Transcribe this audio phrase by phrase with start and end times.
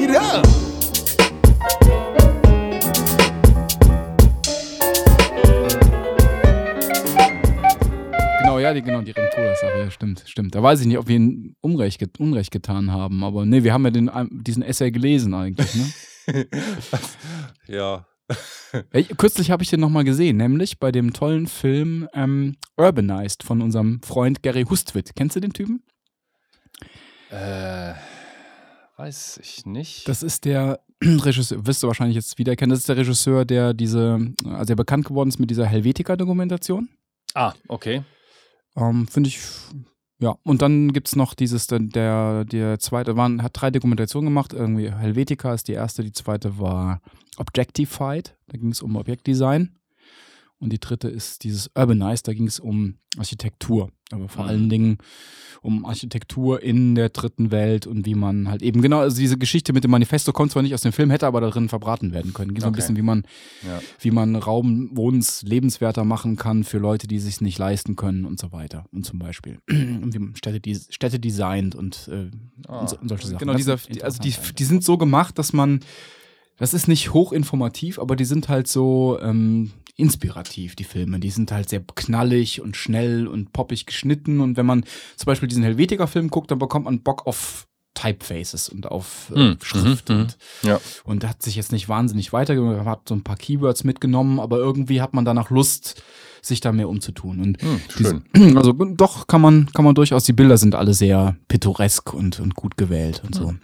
[0.00, 0.44] it up.
[8.40, 10.54] Genau, ja, die, genau, die Rentola-Sache, ja, stimmt, stimmt.
[10.54, 13.72] Da weiß ich nicht, ob wir ihnen Unrecht, get- Unrecht getan haben, aber nee, wir
[13.72, 15.92] haben ja den, diesen Essay gelesen eigentlich, ne?
[17.66, 18.06] ja.
[18.92, 23.62] Ja, kürzlich habe ich den nochmal gesehen, nämlich bei dem tollen Film ähm, Urbanized von
[23.62, 25.12] unserem Freund Gary Hustwit.
[25.14, 25.82] Kennst du den Typen?
[27.30, 27.92] Äh,
[28.96, 30.08] weiß ich nicht.
[30.08, 33.74] Das ist der Regisseur, wirst du wahrscheinlich jetzt wieder kennen, das ist der Regisseur, der
[33.74, 36.88] diese, also der bekannt geworden ist mit dieser Helvetica-Dokumentation.
[37.34, 38.02] ah, okay.
[38.76, 39.38] Ähm, Finde ich,
[40.18, 40.36] ja.
[40.42, 44.52] Und dann gibt es noch dieses, der, der, der zweite, waren, hat drei Dokumentationen gemacht.
[44.52, 47.00] Irgendwie Helvetica ist die erste, die zweite war
[47.38, 49.78] Objectified, da ging es um Objektdesign.
[50.58, 53.90] Und die dritte ist dieses Urbanized, da ging es um Architektur.
[54.10, 54.48] Aber vor Mhm.
[54.48, 54.98] allen Dingen
[55.62, 59.72] um Architektur in der dritten Welt und wie man halt eben, genau, also diese Geschichte
[59.72, 62.54] mit dem Manifesto kommt zwar nicht aus dem Film, hätte aber darin verbraten werden können.
[62.54, 63.24] Geht so ein bisschen, wie man
[63.66, 63.80] Ja.
[64.00, 68.38] wie man Raum Wohnens lebenswerter machen kann für Leute, die sich nicht leisten können und
[68.38, 68.86] so weiter.
[68.92, 69.58] Und zum Beispiel.
[69.68, 72.30] Und wie man Städte, Städte designt und, äh,
[72.68, 73.38] Ah, und, so, und solche Sachen.
[73.38, 75.80] genau, dieser- also die, die sind so gemacht, dass man,
[76.58, 81.18] das ist nicht hochinformativ, aber die sind halt so ähm, inspirativ, die Filme.
[81.20, 84.40] Die sind halt sehr knallig und schnell und poppig geschnitten.
[84.40, 84.84] Und wenn man
[85.16, 89.58] zum Beispiel diesen Helvetica-Film guckt, dann bekommt man Bock auf Typefaces und auf äh, Hm,
[89.62, 90.78] Schrift mhm, und Ja.
[91.04, 95.00] und hat sich jetzt nicht wahnsinnig weitergemacht, hat so ein paar Keywords mitgenommen, aber irgendwie
[95.00, 96.02] hat man danach Lust,
[96.42, 97.40] sich da mehr umzutun.
[97.40, 98.24] Und Hm, schön.
[98.34, 102.38] diese- also doch kann man, kann man durchaus, die Bilder sind alle sehr pittoresk und,
[102.38, 103.54] und gut gewählt und so.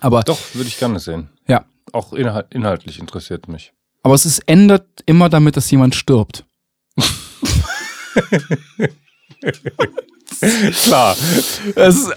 [0.00, 1.30] Aber, Doch, würde ich gerne sehen.
[1.48, 3.72] ja, Auch inhalt, inhaltlich interessiert mich.
[4.04, 6.44] Aber es ist, endet immer damit, dass jemand stirbt.
[10.84, 11.16] Klar.
[11.74, 12.10] Es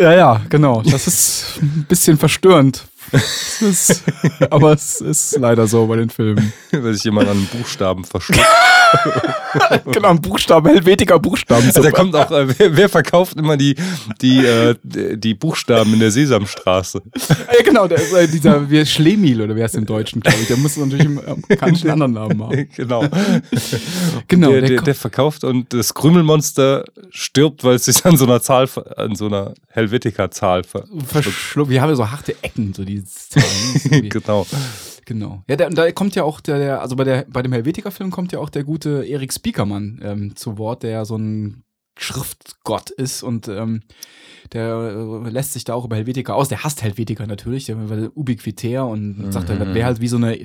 [0.00, 0.82] ja, ja, genau.
[0.82, 2.86] Das ist ein bisschen verstörend.
[3.10, 4.04] Es ist,
[4.50, 6.52] aber es ist leider so bei den Filmen.
[6.70, 8.46] Wenn sich jemand an Buchstaben verschluckt.
[9.92, 11.66] Genau, ein Buchstaben, Helvetiker Buchstaben.
[11.66, 13.74] Also da kommt auch, äh, wer, wer verkauft immer die,
[14.20, 17.02] die, äh, die Buchstaben in der Sesamstraße?
[17.28, 20.46] Ja, genau, der ist, äh, dieser wie Schlemiel oder wer ist im Deutschen, glaube ich.
[20.48, 22.68] Der muss natürlich im amerikanischen anderen Namen haben.
[22.76, 23.04] genau.
[24.28, 28.24] Genau, der, der, der, der verkauft und das Krümelmonster stirbt, weil es sich an so
[28.24, 31.70] einer Zahl, ver- an so einer Helvetica-Zahl ver verschluckt.
[31.70, 34.08] Wir haben ja so harte Ecken, so die Zahlen.
[34.08, 34.46] Genau.
[35.06, 35.42] Genau.
[35.48, 38.32] Ja, und da kommt ja auch der, der also bei, der, bei dem Helvetica-Film kommt
[38.32, 41.64] ja auch der gute Erik Spiekermann ähm, zu Wort, der ja so ein
[42.02, 43.82] Schriftgott ist und ähm,
[44.52, 44.66] der
[45.24, 46.48] äh, lässt sich da auch über Helvetica aus.
[46.48, 49.58] Der hasst Helvetica natürlich, der weil ubiquitär und sagt, Mhm.
[49.58, 50.36] das wäre halt wie so eine,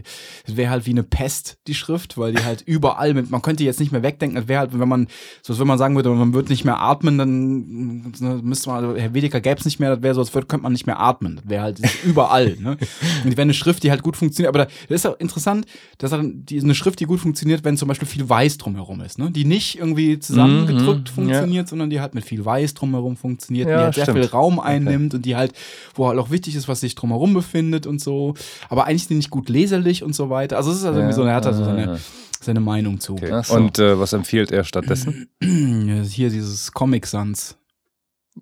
[0.46, 3.64] das wäre halt wie eine Pest, die Schrift, weil die halt überall mit, man könnte
[3.64, 5.08] jetzt nicht mehr wegdenken, das wäre halt, wenn man,
[5.42, 8.86] so als wenn man sagen würde, man würde nicht mehr atmen, dann ne, müsste man,
[8.86, 11.38] also Helvetica gäbe es nicht mehr, das wäre so, als könnte man nicht mehr atmen.
[11.38, 12.78] Das wäre halt überall, ne?
[13.26, 15.66] Und wäre eine Schrift, die halt gut funktioniert, aber da, das ist auch interessant,
[15.98, 19.32] dass die, eine Schrift, die gut funktioniert, wenn zum Beispiel viel Weiß drumherum ist, ne?
[19.32, 23.78] Die nicht irgendwie zusammengedrückt Mhm, funktioniert, sondern die halt mit viel Weiß drumherum funktioniert, Ja,
[23.78, 25.54] die halt sehr viel Raum einnimmt und die halt,
[25.96, 28.34] wo halt auch wichtig ist, was sich drumherum befindet und so.
[28.70, 30.58] Aber eigentlich sind die nicht gut leserlich und so weiter.
[30.58, 32.00] Also es ist also irgendwie so, er hat da so seine,
[32.42, 33.14] seine Meinung zu.
[33.14, 33.42] Okay.
[33.44, 33.56] So.
[33.56, 35.30] Und äh, was empfiehlt er stattdessen?
[35.42, 37.58] Hier dieses Comic Sans.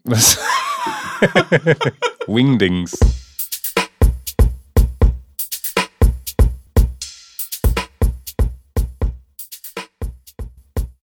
[0.04, 0.38] Was?
[2.28, 2.98] Wingdings.